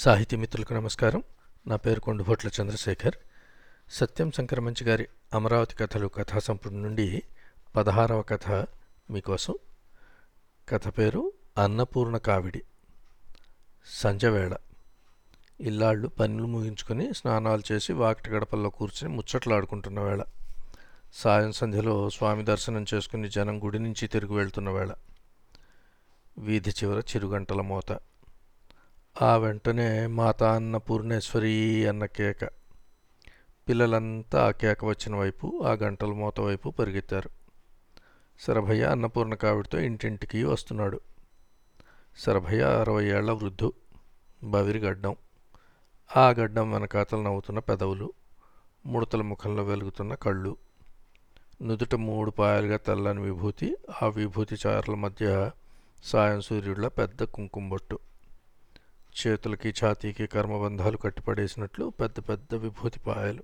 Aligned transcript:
సాహితీ 0.00 0.36
మిత్రులకు 0.36 0.74
నమస్కారం. 0.74 1.22
నా 1.66 1.76
పేరు 1.76 2.00
కొండుభొట్ల 2.00 2.48
చంద్రశేఖర్. 2.48 3.14
సత్యం 3.90 4.32
శంకరమంచి 4.32 4.84
గారి 4.84 5.08
అమరావతి 5.34 5.76
కథలు 5.76 6.08
కథా 6.08 6.38
సంపుటి 6.38 6.74
నుండి 6.74 7.22
పదహారవ 7.76 8.22
కథ 8.22 8.50
మీకోసం. 9.10 9.54
కథ 10.68 10.88
పేరు 10.88 11.32
అన్నపూర్ణ 11.58 12.16
కావిడి. 12.16 12.62
సంజవేళ. 13.86 14.56
ఇల్లాళ్ళు 15.60 16.08
పనులు 16.08 16.46
ముగించుకొని 16.46 17.14
స్నానాలు 17.14 17.62
చేసి 17.72 17.92
వాకిటి 17.92 18.30
గడపల్లో 18.30 18.70
కూర్చుని 18.70 19.14
ముచ్చట్లాడుకుంటున్న 19.14 20.00
వేళ. 20.00 20.22
సాయం 21.14 21.52
సంధ్యలో 21.52 22.10
స్వామి 22.10 22.44
దర్శనం 22.44 22.86
చేసుకుని 22.94 23.28
జనం 23.28 23.64
గుడి 23.64 23.78
నుంచి 23.78 24.08
తిరిగి 24.08 24.32
వెళ్తున్న 24.32 24.70
వేళ. 24.70 24.94
వీధి 26.38 26.70
చివర 26.70 27.00
చిరుగంటల 27.00 27.60
మోత. 27.60 27.98
ఆ 29.22 29.36
వెంటనే 29.36 30.06
మాతా 30.06 30.54
అన్నపూర్ణేశ్వరి 30.54 31.86
అన్న 31.86 32.04
కేక. 32.06 32.44
పిల్లలంతా 33.68 34.46
ఆ 34.46 34.50
కేక 34.50 34.84
వచ్చిన 34.84 35.16
వైపు 35.16 35.62
ఆ 35.66 35.72
గంటల 35.72 36.06
మూత 36.06 36.40
వైపు 36.40 36.70
పరిగెత్తారు. 36.70 37.30
శరభయ్య 38.40 38.84
అన్నపూర్ణ 38.84 39.34
కావిడితో 39.34 39.78
ఇంటింటికి 39.80 40.44
వస్తున్నాడు. 40.44 41.00
శరభయ్య 42.18 42.62
అరవై 42.62 43.04
ఏళ్ళ 43.04 43.30
వృద్ధు 43.30 43.72
బవిరి 44.44 44.78
గడ్డం 44.78 45.16
ఆ 46.16 46.30
గడ్డం 46.30 46.72
వెనకాతలు 46.72 47.22
నవ్వుతున్న 47.22 47.58
పెదవులు 47.58 48.12
ముడతల 48.86 49.22
ముఖంలో 49.22 49.64
వెలుగుతున్న 49.64 50.14
కళ్ళు. 50.14 50.56
నుదుట 51.62 51.94
మూడు 51.94 52.30
పాయలుగా 52.30 52.76
తెల్లని 52.76 53.20
విభూతి 53.20 53.76
ఆ 54.02 54.06
విభూతి 54.06 54.56
చారల 54.66 54.94
మధ్య 54.94 55.50
సాయం 56.04 56.40
సూర్యుడిలో 56.40 56.88
పెద్ద 56.88 57.22
కుంకుమ 57.22 57.68
బొట్టు. 57.68 57.98
చేతులకి 59.18 59.74
ఛాతీకి 59.84 60.26
కర్మబంధాలు 60.26 60.96
కట్టిపడేసినట్లు 60.96 61.92
పెద్ద 62.00 62.28
పెద్ద 62.28 62.54
విభూతి 62.54 63.00
పాయలు 63.00 63.42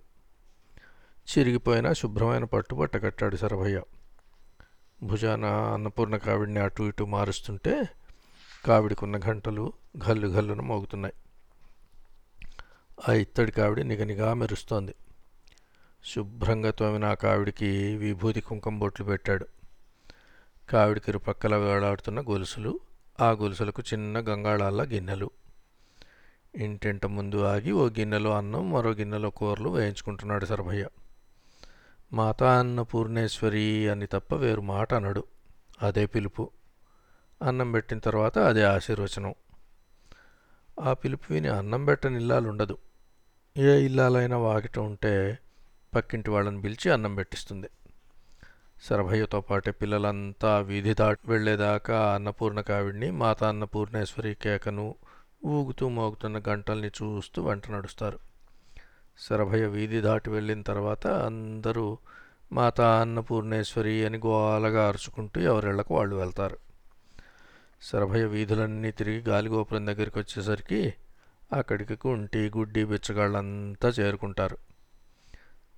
చిరిగిపోయిన 1.26 1.92
శుభ్రమైన 1.92 2.44
పట్టుబట్ట 2.44 2.96
కట్టాడు 2.96 3.36
సరభయ్య 3.36 3.82
భుజాన 5.02 5.44
అన్నపూర్ణ 5.44 6.16
కావిడిని 6.16 6.60
అటు 6.60 6.82
ఇటు 6.82 7.04
మారుస్తుంటే 7.04 7.88
కావిడికున్న 8.64 9.20
గంటలు 9.28 9.72
గల్లు 10.08 10.26
గల్లున 10.26 10.60
మోగుతున్నాయి. 10.60 11.14
ఆ 13.08 13.12
ఇత్తడి 13.12 13.52
కావిడి 13.52 13.84
నిగనిగా 13.84 14.34
మెరుస్తోంది. 14.34 14.94
శుభ్రంగా 16.04 16.70
తోమిన 16.70 17.04
ఆ 17.04 17.14
కావిడికి 17.14 17.96
విభూతి 17.96 18.40
కుంకుమ 18.40 18.78
బొట్లు 18.78 19.06
పెట్టాడు. 19.06 19.46
కావిడికి 20.70 21.10
ఇరుపక్కల 21.10 21.56
వేలాడుతున్న 21.56 22.20
గొలుసులు 22.20 22.80
ఆ 23.20 23.30
గొలుసులకు 23.30 23.82
చిన్న 23.92 24.18
గంగాళాల 24.18 24.82
గిన్నెలు. 24.82 25.30
ఇంటింట 26.56 27.06
ముందు 27.06 27.44
ఆగి 27.44 27.72
ఓ 27.72 27.88
గిన్నెలో 27.88 28.30
అన్నం 28.30 28.72
మరో 28.72 28.90
గిన్నెలో 28.90 29.30
కూరలు 29.30 29.68
వేయించుకుంటున్నాడు 29.68 30.44
సరభయ్య 30.44 30.88
మాతా 32.12 32.58
అన్న 32.58 32.82
పూర్ణేశ్వరి 32.82 33.88
అని 33.88 34.06
తప్ప 34.06 34.34
వేరు 34.34 34.60
మాట 34.60 34.94
అనడు. 34.94 35.24
అదే 35.82 36.06
పిలుపు. 36.06 36.50
అన్నం 37.42 37.72
పెట్టిన 37.72 37.98
తర్వాత 37.98 38.38
అదే 38.38 38.62
ఆశీర్వచనం. 38.62 39.34
ఆ 40.80 40.92
పిలుపు 40.92 41.32
విని 41.32 41.48
అన్నం 41.48 41.84
పెట్టని 41.84 42.16
ఇల్లాలు 42.16 42.48
ఉండదు 42.48 42.78
ఏ 43.56 43.84
ఇల్లాలైనా 43.84 44.36
వాకిట 44.36 44.78
ఉంటే 44.78 45.38
పక్కింటి 45.94 46.30
వాళ్ళని 46.30 46.62
పిలిచి 46.62 46.90
అన్నం 46.90 47.14
పెట్టిస్తుంది. 47.14 47.68
సరభయ్యతో 48.82 49.40
పాటే 49.40 49.70
పిల్లలంతా 49.70 50.58
వీధి 50.58 50.94
దాటి 50.94 51.30
వెళ్ళేదాకా 51.30 52.14
అన్నపూర్ణ 52.14 52.60
కావిడిని 52.60 53.10
మాతా 53.10 53.48
అన్నపూర్ణేశ్వరి 53.48 54.34
కేకను 54.34 54.94
ఊగుతూ 55.44 55.88
మోగుతున్న 55.88 56.42
గంటల్ని 56.48 56.88
చూస్తూ 56.88 57.42
వెంట 57.42 57.70
నడుస్తారు. 57.70 58.18
శరభయ్య 59.28 59.66
వీధి 59.66 60.00
దాటి 60.00 60.30
వెళ్ళిన 60.30 60.62
తర్వాత 60.62 61.06
అందరూ 61.06 61.98
మాతా 62.52 63.00
అన్నపూర్ణేశ్వరి 63.00 64.06
అని 64.06 64.18
గోలగా 64.18 64.88
అరుచుకుంటూ 64.88 65.40
ఎవరిళ్ళకు 65.40 65.94
వాళ్ళు 65.94 66.16
వెళ్తారు. 66.16 66.58
శరభయ్య 67.82 68.24
వీధులన్నీ 68.24 68.90
తిరిగి 68.90 69.20
గాలిగోపురం 69.20 69.86
దగ్గరికి 69.86 70.18
వచ్చేసరికి 70.18 70.94
అక్కడికి 71.52 71.96
కుంటి 71.96 72.50
గుడ్డి 72.56 72.84
బిచ్చగాళ్ళంతా 72.84 73.88
చేరుకుంటారు. 73.88 74.58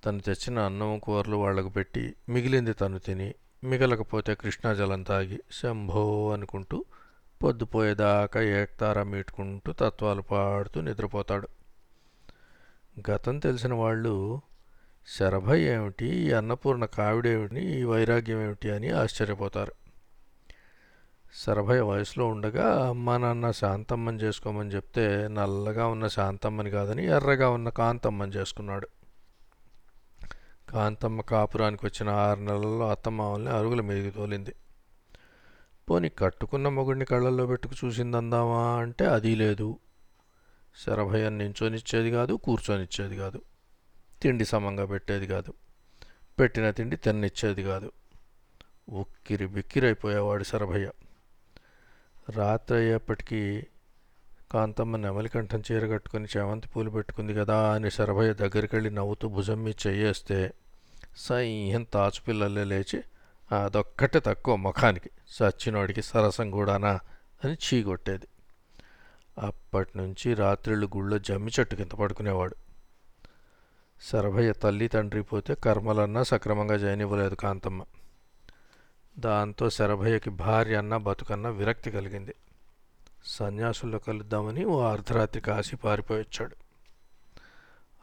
తను 0.05 0.19
తెచ్చిన 0.19 0.59
అన్నం 0.59 0.99
కూరలు 0.99 1.35
వాళ్ళకు 1.35 1.69
పెట్టి 1.69 2.13
మిగిలింది 2.29 2.73
తను 2.73 2.99
తిని 2.99 3.33
మిగలకపోతే 3.63 4.35
కృష్ణాజలం 4.35 5.03
తాగి 5.03 5.39
శంభో 5.51 6.31
అనుకుంటూ 6.31 6.85
పొద్దుపోయేదాకా 7.43 8.41
ఏక్తారా 8.41 9.03
మీటుకుంటూ 9.03 9.71
తత్వాలు 9.71 10.21
పాడుతూ 10.21 10.81
నిద్రపోతాడు. 10.81 11.47
గతం 13.11 13.39
తెలిసిన 13.39 13.73
వాళ్ళు 13.73 14.41
శరభయ్య 15.19 15.73
ఏమిటి? 15.73 16.05
ఈ 16.05 16.31
అన్నపూర్ణ 16.31 16.85
కావిడేమిటి? 16.85 17.61
ఈ 17.61 17.83
వైరాగ్యం 17.83 18.43
ఏమిటి 18.43 18.71
అని 18.71 18.89
ఆశ్చర్యపోతారు. 18.89 19.73
శరభయ్య 21.45 21.81
వయసులో 21.81 22.27
ఉండగా 22.27 22.89
అమ్మ 22.89 23.17
నాన్న 23.17 23.51
శాంతమ్మని 23.51 24.17
చేసుకోమని 24.17 24.69
చెప్తే 24.69 25.27
నల్లగా 25.27 25.87
ఉన్న 25.87 26.07
శాంతమ్మని 26.07 26.69
కాదని 26.69 27.05
ఎర్రగా 27.05 27.49
ఉన్న 27.49 27.69
కాంతమ్మని 27.69 28.31
చేసుకున్నాడు. 28.31 28.87
కాంతమ్మ 30.69 31.21
కాపురానికి 31.21 31.85
వచ్చిన 31.85 32.09
ఆరు 32.09 32.39
నెలల్లో 32.39 32.89
అత్తమామల్ని 32.89 33.51
అరుగుల 33.51 33.81
మీదకి 33.81 34.11
తోలింది. 34.11 34.53
పోని 35.89 36.09
కట్టుకున్న 36.09 36.69
మొగుడిని 36.69 37.05
కళ్ళల్లో 37.05 37.45
పెట్టుకు 37.45 37.85
చూసిందందామా 37.85 38.75
అంటే 38.79 39.05
అది 39.05 39.35
లేదు. 39.35 39.77
శరభయ్య 40.85 41.29
నించోనిచ్చేది 41.29 42.11
కాదు 42.11 42.33
కూర్చొనిచ్చేది 42.33 43.17
కాదు. 43.17 43.41
తిండి 44.21 44.45
సమంగా 44.45 44.85
పెట్టేది 44.85 45.27
కాదు. 45.27 45.53
పెట్టిన 46.39 46.71
తిండి 46.71 46.95
తిన్నిచ్చేది 46.95 47.63
కాదు. 47.63 47.91
ఉక్కిరి 48.89 49.47
బిక్కిరైపోయేవాడు 49.47 50.43
శరభయ్య. 50.43 50.91
రాత్రి 52.29 52.77
అయ్యేప్పటికీ 52.77 53.63
కాంతమ్మ 54.51 54.97
నెమలికంఠం 54.97 55.63
చీర 55.71 55.87
కట్టుకుని 55.87 56.27
చేవంతి 56.37 56.67
పూలు 56.67 56.89
పెట్టుకుంది 56.89 57.33
కదా 57.33 57.73
అని 57.73 57.91
శరభయ్య 57.91 58.33
దగ్గరికి 58.33 58.75
వెళ్ళి 58.75 58.91
నవ్వుతూ 58.91 59.27
భుజం 59.27 59.63
మీద 59.63 59.87
చెయ్యేస్తే 59.87 60.53
సయ్యం 61.17 61.83
తాచుపిల్లలే 61.83 62.63
లేచి 62.63 63.03
అదొక్కటి 63.51 64.19
తక్కువ 64.19 64.55
ముఖానికి. 64.55 65.09
సచ్చినోడికి 65.27 66.01
సరసం 66.01 66.51
కూడానా 66.51 66.99
అని 67.43 67.53
చీగొట్టేది. 67.53 68.27
అప్పటి 69.39 69.97
నుంచి 69.97 70.33
రాత్రిళ్ళు 70.33 70.89
గుళ్ళో 70.95 71.19
జమ్మి 71.19 71.51
చెట్టు 71.59 71.75
కింద 71.75 71.91
పడుకునేవాడు. 71.91 72.55
శరభయ్య 74.11 74.53
తల్లి 74.53 74.87
తండ్రి 74.87 75.23
పోతే 75.23 75.55
కర్మలన్నా 75.55 76.23
సక్రమంగా 76.23 76.75
చేయనివ్వలేదు 76.75 77.35
కాంతమ్మ. 77.35 77.83
దాంతో 79.19 79.69
శరభయ్యకి 79.69 80.29
భార్య 80.29 80.75
అన్న 80.75 80.97
బతుకన్నా 80.97 81.49
విరక్తి 81.49 81.91
కలిగింది. 81.91 82.35
సన్యాసుల్లో 83.25 83.99
కలుద్దామని 83.99 84.65
ఓ 84.65 84.81
అర్ధరాత్రి 84.81 85.41
కాశీ 85.41 85.75
పారిపోయి 85.75 86.21
వచ్చాడు. 86.21 86.55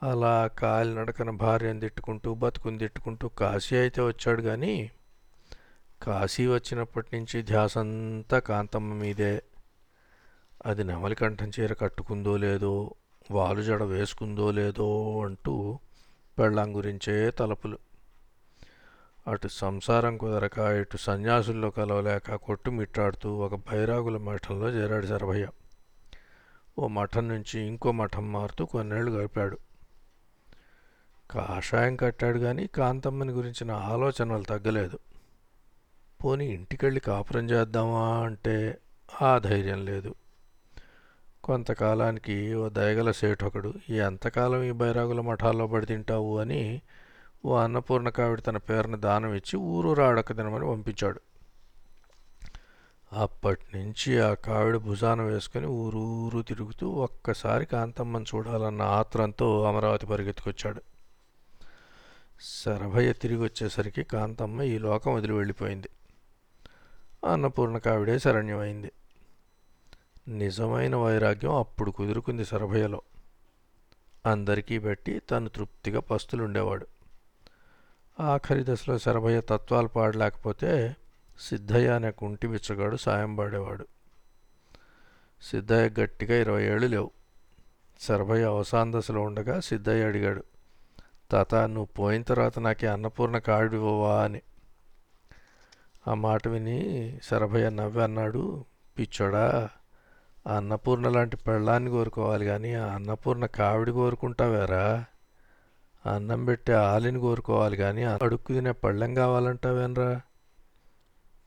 అలా 0.03 0.47
కాలినడకన 0.47 1.31
భార్యను 1.31 1.81
తిట్టుకుంటూ 1.81 2.35
బతుకుని 2.35 2.79
తిట్టుకుంటూ 2.79 3.29
కాశీ 3.29 3.77
అయితే 3.77 4.03
వచ్చాడు 4.03 4.43
కానీ 4.43 4.91
కాశీ 6.07 6.47
వచ్చినప్పటి 6.47 7.17
నుంచి 7.17 7.43
ధ్యాసంతా 7.43 8.39
కాంతమ్మ 8.39 8.95
మీదే. 8.95 9.43
అది 10.67 10.85
నెమలికంఠం 10.85 11.53
చీర 11.61 11.73
కట్టుకుందో 11.73 12.37
లేదో 12.37 12.95
వాలు 13.31 13.63
జడ 13.63 13.83
వేసుకుందో 13.83 14.51
లేదో 14.51 15.21
అంటూ 15.25 15.79
పెళ్ళాం 16.39 16.77
గురించే 16.77 17.31
తలపులు. 17.31 17.79
అటు 19.27 19.49
సంసారం 19.49 20.19
కుదరక 20.19 20.59
ఇటు 20.59 20.97
సన్యాసుల్లో 20.97 21.71
కలవలేక 21.71 22.35
కొట్టుమిట్టాడుతూ 22.35 23.35
ఒక 23.35 23.55
బైరాగుల 23.55 24.17
మఠంలో 24.17 24.71
చేరాడు 24.71 25.07
శరభయ్య. 25.07 25.49
ఓ 26.79 26.87
మఠం 26.87 27.29
నుంచి 27.29 27.61
ఇంకో 27.61 27.93
మఠం 27.93 28.33
మారుతూ 28.33 28.67
కొన్నేళ్ళు 28.67 29.11
గడిపాడు. 29.11 29.59
కాషాయం 31.31 31.97
కట్టాడు 31.97 32.39
కానీ 32.39 32.67
కాంతమ్మని 32.67 33.33
గురించిన 33.33 33.71
ఆలోచనలు 33.71 34.43
తగ్గలేదు. 34.43 34.99
పోనీ 36.25 36.47
ఇంటికెళ్ళి 36.47 37.01
కాపురం 37.01 37.51
చేద్దామా 37.51 38.21
అంటే 38.25 38.79
ఆ 39.23 39.39
ధైర్యం 39.39 39.85
లేదు. 39.85 40.15
కొంతకాలానికి 41.45 42.55
ఓ 42.55 42.69
దయగల 42.69 43.11
సేఠొకడు 43.11 43.75
ఎంతకాలం 43.89 44.63
ఈ 44.63 44.71
బైరాగుల 44.71 45.21
మఠాల్లో 45.21 45.67
పడి 45.67 45.87
తింటావు 45.87 46.39
అని 46.39 46.81
ఓ 47.45 47.57
అన్నపూర్ణ 47.57 48.09
కావిడ 48.09 48.41
తన 48.41 48.57
పేరుని 48.57 48.97
దానం 48.97 49.35
ఇచ్చి 49.35 49.57
ఊరు 49.57 49.93
రాడక 49.93 50.37
తినమని 50.37 50.67
పంపించాడు. 50.67 51.21
అప్పటి 53.13 53.79
నుంచి 53.79 54.21
ఆ 54.21 54.35
కావిడ 54.35 54.77
భుజాన 54.77 55.23
వేసుకుని 55.23 55.67
ఊరూరు 55.67 56.43
తిరుగుతూ 56.43 56.89
ఒక్కసారి 56.89 57.67
కాంతమ్మని 57.67 58.25
చూడాలన్న 58.35 58.83
ఆత్రంతో 58.83 59.65
అమరావతి 59.65 60.07
పరిగెత్తుకొచ్చాడు. 60.07 60.83
శరభయ్య 62.41 63.13
తిరిగి 63.13 63.41
వచ్చేసరికి 63.41 64.03
కాంతమ్మ 64.03 64.63
ఈ 64.63 64.79
లోకం 64.79 65.15
వదిలి 65.15 65.33
వెళ్ళిపోయింది. 65.33 65.89
అన్నపూర్ణ 67.27 67.79
కావిడే 67.79 68.19
శరణ్యమైంది. 68.19 68.93
నిజమైన 70.29 70.97
వైరాగ్యం 70.97 71.55
అప్పుడు 71.55 71.91
కుదురుకుంది 71.91 72.45
శరభయ్యలో. 72.45 73.03
అందరికీ 74.27 74.79
పెట్టి 74.79 75.19
తను 75.19 75.49
తృప్తిగా 75.49 76.01
పస్తులుండేవాడు. 76.01 76.87
ఆఖరి 78.21 78.65
దశలో 78.69 78.99
శరభయ్య 78.99 79.41
తత్వాలు 79.41 79.89
పాడలేకపోతే 79.89 80.97
సిద్ధయ్య 81.41 81.89
అనే 81.89 82.11
కుంటి 82.11 82.47
బిచ్చగాడు 82.47 82.97
సాయం 82.97 83.37
పాడేవాడు. 83.37 83.87
సిద్ధయ్య 85.43 86.03
గట్టిగా 86.03 86.41
ఇరవై 86.41 86.65
ఏళ్ళు 86.65 86.87
లేవు. 86.87 87.11
శరభయ్య 88.01 88.45
అవసాన 88.45 88.99
దశలో 88.99 89.21
ఉండగా 89.21 89.61
సిద్ధయ్య 89.61 90.05
అడిగాడు 90.05 90.45
తాత 91.31 91.55
నువ్వు 91.55 91.85
పోయిన 91.85 92.23
తర్వాత 92.23 92.59
నాకే 92.59 92.87
అన్నపూర్ణ 92.87 93.39
కావిడివ్వవా 93.39 94.23
అని. 94.23 94.41
ఆ 96.07 96.15
మాట 96.15 96.49
విని 96.49 96.79
శరభయ్య 97.25 97.71
నవ్వి 97.71 98.03
అన్నాడు 98.03 98.65
పిచ్చోడా 98.99 99.69
ఆ 100.49 100.57
అన్నపూర్ణ 100.57 101.09
లాంటి 101.09 101.37
పెళ్ళాన్ని 101.37 101.91
కోరుకోవాలి 101.91 102.45
కానీ 102.45 102.75
ఆ 102.75 102.87
అన్నపూర్ణ 102.87 103.47
కావిడి 103.47 103.91
కోరుకుంటావేరా? 103.91 105.05
అన్నం 106.07 106.45
పెట్టే 106.45 106.73
ఆలిని 106.73 107.21
కోరుకోవాలి 107.21 107.77
కానీ 107.77 108.03
అడుక్కు 108.03 108.53
తినే 108.53 108.73
పళ్ళెం 108.73 109.15
కావాలంటావేనరా 109.15 110.21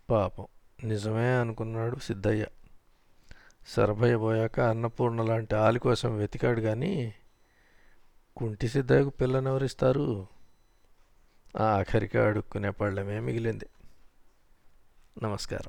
పాపం 0.09 0.47
నిజమే 0.83 1.35
అనుకున్నాడు 1.35 1.99
సిద్ధయ్య. 1.99 2.45
శరభయ్య 3.75 4.17
పోయాక 4.17 4.59
అన్నపూర్ణ 4.59 5.21
లాంటి 5.21 5.55
ఆలి 5.55 5.79
కోసం 5.79 6.17
వెతికాడు 6.17 6.61
కానీ 6.61 7.13
కుంటి 8.37 8.67
సిద్ధయ్యకు 8.67 9.09
పిల్లనెవరిస్తారు? 9.09 10.27
ఆఖరికి 11.57 12.17
అడుక్కునే 12.17 12.69
పళ్ళమే 12.69 13.19
మిగిలింది. 13.19 13.65
నమస్కారం 15.21 15.67